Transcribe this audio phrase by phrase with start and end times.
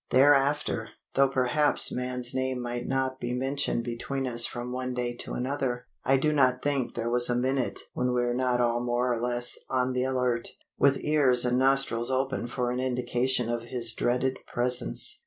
[0.09, 5.33] Thereafter, though perhaps man's name might not be mentioned between us from one day to
[5.35, 9.13] another, I do not think there was a minute when we were not all more
[9.13, 10.47] or less on the alert,
[10.79, 15.19] with ears and nostrils open for an indication of his dreaded presence.